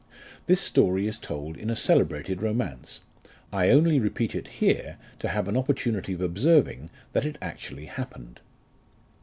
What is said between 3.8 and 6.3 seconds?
repeat it here to have an opportunity of